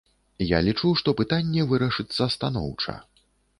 [0.51, 2.99] Я лічу, што пытанне вырашыцца станоўча.